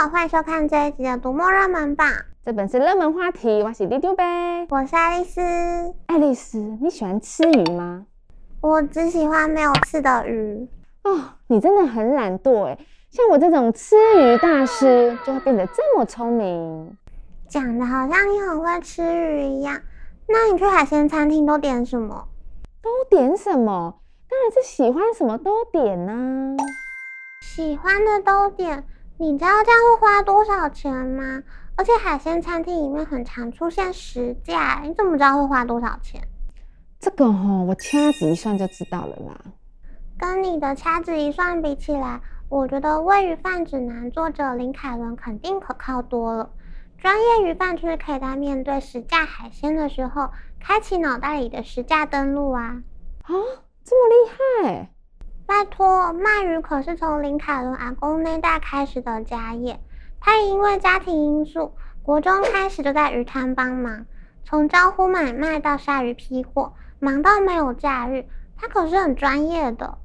[0.00, 2.08] 好，欢迎收看这一集的读墨热门榜。
[2.42, 4.66] 这本是热门话题，我是丢丢呗。
[4.70, 5.42] 我是爱丽丝。
[6.06, 8.06] 爱丽丝，你喜欢吃鱼吗？
[8.62, 10.66] 我只喜欢没有刺的鱼。
[11.04, 12.78] 哦，你真的很懒惰哎。
[13.10, 16.96] 像我这种吃鱼大师，就会变得这么聪明。
[17.46, 19.82] 讲的好像你很会吃鱼一样。
[20.26, 22.26] 那你去海鲜餐厅都点什么？
[22.80, 24.00] 都点什么？
[24.30, 26.64] 当然是喜欢什么都点呢、啊。
[27.42, 28.84] 喜欢的都点，
[29.20, 31.42] 你知道这样会花多少钱吗？
[31.76, 36.18] 而且海鲜餐厅里面很常出现实价，你怎么知道会花多少钱？
[36.98, 39.38] 这个齁，我掐指一算就知道了啦。
[40.18, 46.48] 跟你的掐指一算比起来，我觉得《喂鱼饭指南》作者林凯伦肯定可靠多了。
[46.96, 52.82] 专业鱼贩就是可以在面对实价海鲜的时候，开启脑袋里的实价登录啊！
[53.24, 53.32] 啊，
[53.84, 54.90] 这么厉害！
[55.50, 59.80] 拜托，卖鱼可是从林凯伦阿公那代开始的家业。
[60.20, 61.72] 他也因为家庭因素，
[62.04, 64.06] 国中开始就在鱼摊帮忙，
[64.44, 68.26] 从招呼买卖到杀鱼批货，忙到没有假日。
[68.56, 69.98] 他可是很专业的。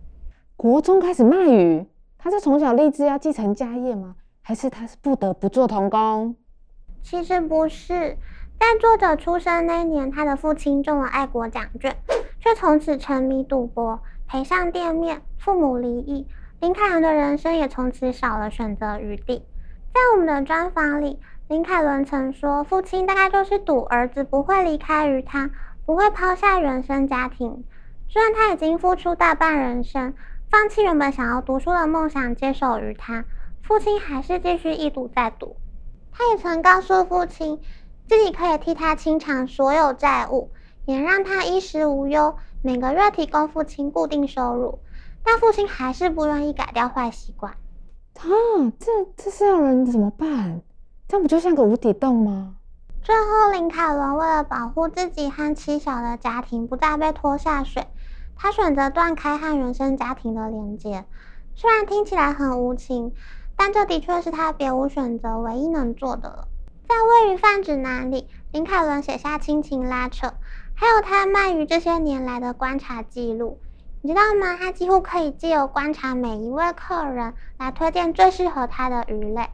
[0.57, 1.85] 国中开始卖鱼，
[2.17, 4.15] 他是从小立志要继承家业吗？
[4.41, 6.35] 还是他是不得不做童工？
[7.03, 8.17] 其实不是，
[8.59, 11.95] 在作者出生那年，他的父亲中了爱国奖券，
[12.39, 13.99] 却从此沉迷赌博。
[14.27, 16.27] 赔上店面，父母离异，
[16.59, 19.45] 林凯伦的人生也从此少了选择余地。
[19.93, 25.51] 在我们的专访里，林凯伦曾说，父亲大概就是赌儿子不会离开鱼摊，
[25.85, 27.63] 不会抛下原生家庭。
[28.09, 30.13] 虽然他已经付出大半人生，
[30.49, 33.25] 放弃原本想要读书的梦想，接手鱼摊，
[33.61, 35.55] 父亲还是继续一赌再赌。
[36.11, 37.61] 他也曾告诉父亲，
[38.07, 40.49] 自己可以替他清偿所有债务，
[40.85, 42.35] 也让他衣食无忧。
[42.65, 44.79] 每个月提供父亲固定收入，
[45.23, 47.53] 但父亲还是不愿意改掉坏习惯。
[48.15, 48.25] 啊，
[48.79, 50.61] 这这是要人怎么办？
[51.07, 52.55] 这样不就像个无底洞吗？
[53.03, 57.85] 最后，林凯伦为了保护自己和妻小的家庭不再被拖下水，
[58.35, 61.05] 他选择断开和原生家庭的连接。
[61.53, 63.13] 虽然听起来很无情，
[63.55, 66.47] 但这的确是他别无选择、唯一能做的了。
[66.87, 66.95] 在
[67.27, 70.33] 《位于泛指南》里，林凯伦写下亲情拉扯。
[70.77, 73.57] 还有他卖鱼这些年来的观察记录，
[74.01, 74.57] 你知道吗？
[74.57, 79.47] 他几乎可以借由观察每一位客人来推荐最适合他的鱼类。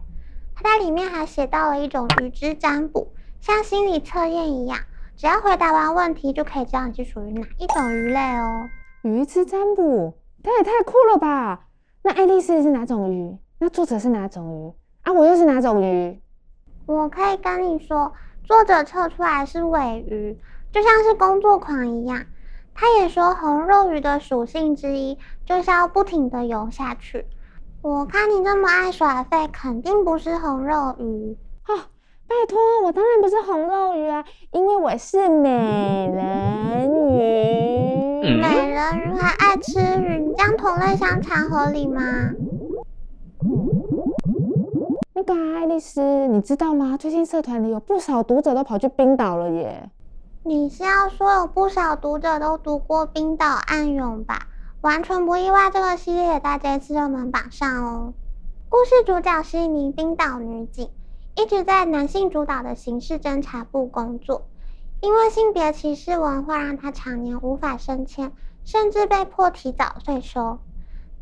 [0.56, 4.80] 他在里面还写到了一种鱼之占卜，像心理测验一样，
[5.16, 8.68] 只要回答完问题就可以知道你是属于哪一种鱼类哦。
[9.04, 11.68] 鱼之占卜，这也太酷了吧！
[12.02, 13.38] 那爱丽丝是哪种鱼？
[13.60, 14.74] 那作者是哪种鱼？
[15.04, 16.20] 啊，我又是哪种鱼？
[16.88, 18.12] 我可以跟你说，
[18.44, 20.36] 作者测出来是尾鱼。
[20.72, 22.26] 就像是工作狂一样，
[22.74, 27.26] 他也说红肉鱼的属性之一就是要不停的游下去。
[27.82, 31.38] 我看你这么爱耍废，肯定不是红肉鱼。
[31.68, 31.76] 哦，
[32.28, 35.50] 拜托，我当然不是红肉鱼啊，因为我是美
[36.16, 38.38] 人鱼。
[38.40, 42.02] 美人鱼还爱吃鱼，你这样同类相残合理吗？
[45.16, 46.96] 那个爱丽丝，你知道吗？
[46.98, 49.90] 最近社团里有不少读者都跑去冰岛了耶。
[50.44, 54.48] 你是要说有不少读者都读过《冰岛暗涌》吧？
[54.82, 58.14] 完全不意外，这个系列也在这次热门榜上哦。
[58.68, 60.90] 故事主角是一名冰岛女警，
[61.36, 64.48] 一直在男性主导的刑事侦查部工作。
[65.00, 68.32] 因为性别歧视文化，让她常年无法升迁，
[68.64, 70.58] 甚至被迫提早退休。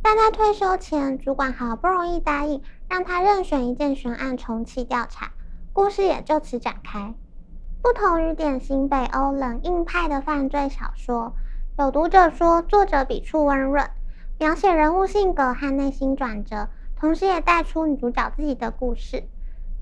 [0.02, 5.34] 但在退休前，主管好不容易答应让她任选一件悬案重启调查，
[5.74, 7.14] 故事也就此展开。
[7.82, 11.34] 不同于典型北欧冷硬派的犯罪小说，
[11.78, 13.90] 有读者说作者笔触温润，
[14.38, 16.68] 描写人物性格和内心转折，
[17.00, 19.24] 同时也带出女主角自己的故事。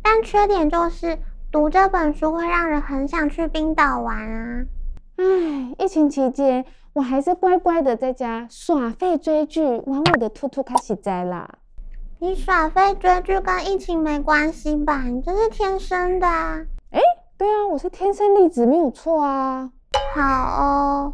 [0.03, 1.17] 但缺点就是
[1.51, 4.65] 读这本书会让人很想去冰岛玩啊！
[5.15, 5.25] 唉，
[5.79, 11.49] 疫情期间我还是乖乖的在家耍废追剧，玩我的兔兔开始摘啦。
[12.19, 15.01] 你耍废追剧跟疫情没关系吧？
[15.01, 16.61] 你这是天生的啊！
[17.37, 19.69] 对啊，我是天生丽质，没有错啊。
[20.15, 21.13] 好哦，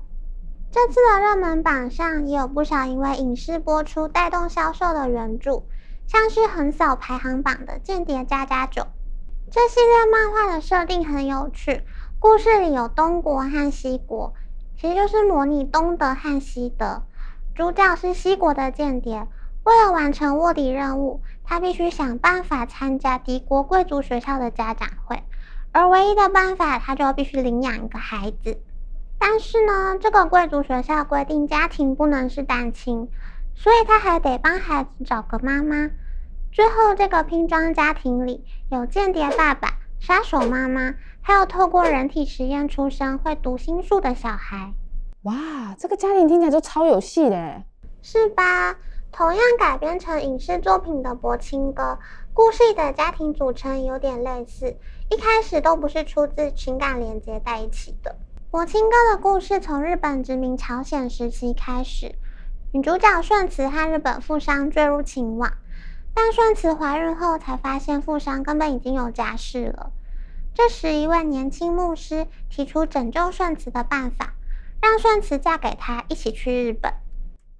[0.71, 5.63] 这次的热门榜上也有不少因为影视播出带动销售的原著，
[6.07, 8.83] 像是横扫排行榜的《间谍家家酒》。
[9.51, 11.83] 这系列漫画的设定很有趣，
[12.19, 14.33] 故事里有东国和西国，
[14.79, 17.01] 其实就是模拟东德和西德。
[17.53, 19.27] 主角是西国的间谍，
[19.65, 25.21] 为了完成卧底任务，他必须想办法参加敌国贵族学校的家长会。
[25.73, 28.61] 而唯一的办法，他就必须领养一个孩子。
[29.19, 33.09] 但是呢，这个贵族学校规定家庭不能是单亲，
[33.55, 35.89] 所以他还得帮孩子找个妈妈。
[36.51, 44.73] 最后，这个拼装家庭里有间谍爸爸、杀手妈妈，还有透过人体实验出生会读心术的小孩。
[45.23, 47.63] 哇，这个家庭听起来就超有戏嘞，
[48.01, 48.75] 是吧？
[49.13, 51.83] 同样改编成影视作品的《柏青哥》，
[52.33, 54.75] 故事里的家庭组成有点类似，
[55.11, 58.15] 一开始都不是出自情感连接在一起的。
[58.49, 62.15] 柏青哥的故事从日本殖民朝鲜时期开始，
[62.71, 65.53] 女主角顺慈和日本富商坠入情网，
[66.15, 69.91] 但顺慈怀孕后才发现富商根本已经有家室了。
[70.55, 74.33] 这时，一位年轻牧师提出拯救顺慈的办法。
[74.81, 76.91] 让顺慈嫁给他，一起去日本。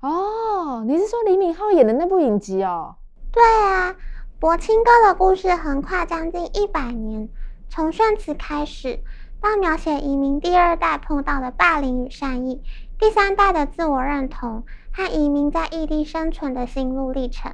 [0.04, 2.96] 哦，你是说李敏镐演的那部影集哦？
[3.32, 3.96] 对啊，
[4.38, 7.30] 柏青哥的故事横跨将近一百年，
[7.70, 9.00] 从顺慈开始，
[9.40, 12.62] 到描写移民第二代碰到的霸凌与善意，
[13.00, 17.54] 第三代的自我认同和移民在异地生存的心路历程。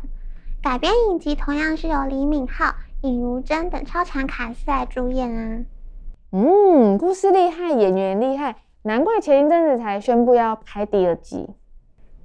[0.64, 5.66] 改编影集同样是由李敏镐、尹如珍等超强卡司来主演啊。
[6.32, 8.56] 嗯，故事厉害，演员厉害。
[8.82, 11.48] 难怪前一阵子才宣布要拍第二季。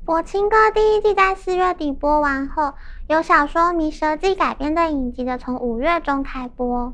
[0.06, 2.74] 柏青哥第一季在四月底播完后，
[3.08, 6.92] 由小说《迷蛇记》改编的影集则从五月中开播。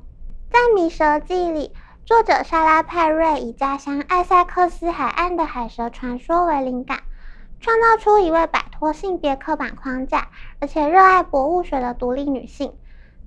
[0.49, 1.73] 在《迷蛇记》里，
[2.05, 7.01] 作者莎拉·佩瑞以家乡艾塞克斯海岸的海蛇传说为灵感，
[7.59, 10.29] 创造出一位摆脱性别刻板框架，
[10.61, 12.73] 而且热爱博物学的独立女性，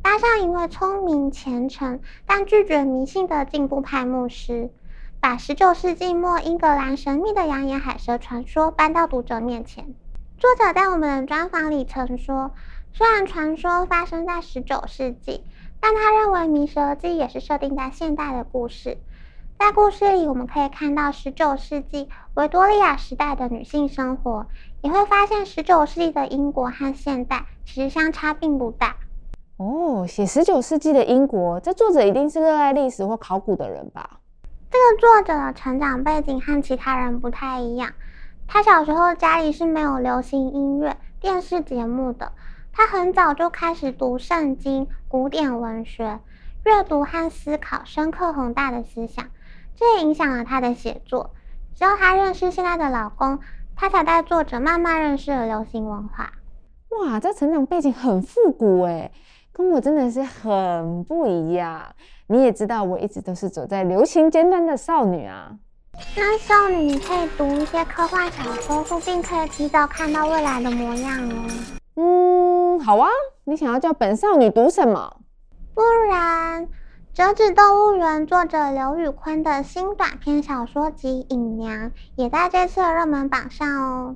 [0.02, 4.70] 搭上一位聪明虔诚但拒绝迷信的进步派牧师。
[5.24, 9.96] 把十九世纪末英格兰神秘的养眼海蛇传说搬到读者面前。
[10.38, 12.52] 作者在我们的专访里曾说，
[12.92, 15.42] 虽然传说发生在十九世纪，
[15.80, 18.98] 但他认为《迷蛇记》也是设定在现代的故事。
[19.58, 24.46] 在故事里，我们可以看到十九世纪维多利亚时代的女性生活，
[24.82, 28.98] 也会发现十九世纪的英国和现代其实相差并不大。
[29.56, 34.20] 哦，写十九世纪的英国，这作者一定是热爱历史或考古的人吧？
[34.74, 37.94] 这个作者的成长背景和其他人不太一样。
[38.48, 42.32] 他小时候家里是没有流行音乐、电视节目的。
[42.72, 46.20] 他很早就开始读圣经、古典文学，
[46.66, 49.28] 阅读和思考深刻宏大的思想，
[49.76, 51.36] 这也影响了他的写作。
[51.76, 53.38] 直到他认识现在的老公，
[53.76, 56.32] 他才带作者慢慢认识了流行文化。
[56.90, 59.12] 哇，这成长背景很复古诶，
[59.52, 61.94] 跟我真的是很不一样。
[62.34, 65.52] 你也知道，我一直都是走在流行尖端的少女啊。
[66.16, 71.46] 那少女，你可以读一些科幻小说，说不定可以提早看到未来的模样哦。
[71.96, 73.08] 嗯，好啊。
[73.44, 75.18] 你想要叫本少女读什么？
[75.76, 76.66] 不然，
[77.14, 84.16] 《折纸动物园》作者刘宇坤的新短篇小说集《隐娘》也在这次的热门榜上哦。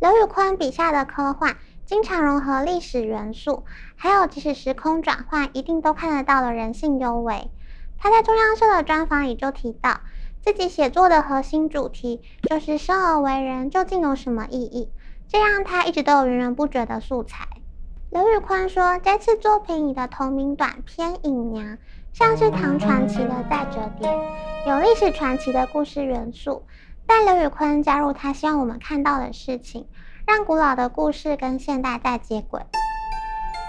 [0.00, 1.56] 刘宇坤笔下的科幻。
[1.92, 3.64] 经常融合历史元素，
[3.96, 7.50] 还有即使时空转换，一定都看得到的人性幽微。
[7.98, 10.00] 他在中央社的专访里就提到，
[10.40, 14.90] 自己写作的核心主题就是生而为人究竟有什么意义，
[15.28, 17.46] 这让他一直都有源源不绝的素材。
[18.08, 21.76] 刘宇昆说，这次作品里的同名短篇《隐娘》
[22.14, 24.08] 像是唐传奇的再折叠，
[24.66, 26.64] 有历史传奇的故事元素，
[27.06, 29.86] 但刘宇昆加入他希望我们看到的事情。
[30.26, 32.60] 让古老的故事跟现代再接轨。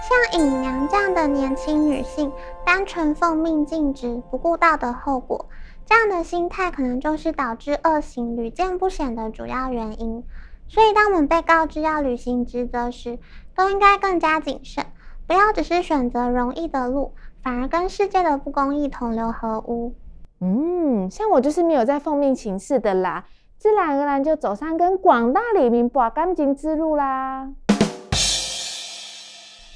[0.01, 2.31] 像隐娘这样的年轻女性，
[2.65, 5.47] 单纯奉命尽职，不顾道德后果，
[5.85, 10.23] 这样的心态可能就是导致恶行屡见不鲜的主要原因。
[10.67, 13.19] 所以，当我们被告知要履行职责时，
[13.55, 14.85] 都应该更加谨慎，
[15.27, 19.95] 不要只是选择容易的路，反而跟世界的不公义同流合污。
[20.41, 23.23] 嗯，像我就是没有在奉命行事的啦。
[23.57, 27.49] 自然而然就走上跟广大黎民博感情之路啦！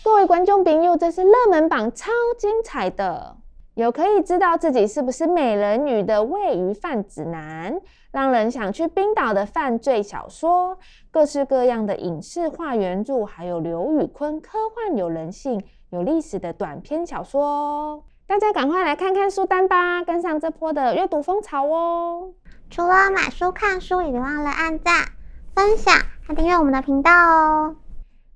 [0.03, 3.37] 各位观众朋友，这是热门榜超精彩的，
[3.75, 7.79] 有可以知道自己是不是美人鱼的鮪鱼饭指南，
[8.11, 10.77] 让人想去冰岛的犯罪小说，
[11.11, 22.31] 各式各样的影视化原著，还有刘宇坤科幻有人性、有历史的短篇小说，大家赶快来看看书单吧，跟上这波的阅读风潮哦！
[22.69, 25.09] 除了买书看书，也别忘了按赞、
[25.55, 25.95] 分享
[26.27, 27.75] 还订阅我们的频道哦。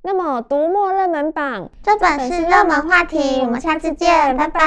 [0.02, 4.62] 那么，读墨热门榜这本是热门话题，我们下次见，拜拜。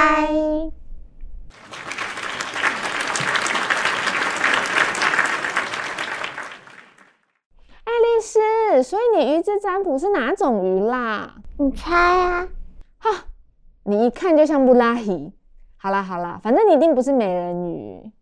[7.85, 11.35] 爱丽丝，所以你鱼之占卜是哪种鱼啦？
[11.59, 12.49] 你猜啊？
[12.99, 13.11] 哈，
[13.83, 15.33] 你一看就像布拉希。
[15.77, 18.13] 好啦好啦，反正你一定不是美人鱼。